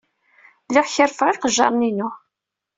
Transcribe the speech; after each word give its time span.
Lliɣ 0.67 0.87
kerrfeɣ 0.89 1.27
iqejjaṛen-inu. 1.29 2.09